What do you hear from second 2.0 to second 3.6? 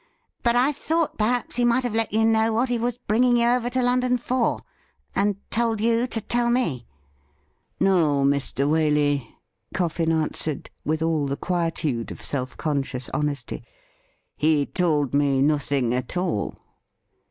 you know what he was bringing you